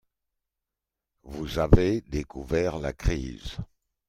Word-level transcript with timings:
Vous 1.21 1.59
avez 1.59 2.01
découvert 2.01 2.79
la 2.79 2.91
crise. 2.91 3.57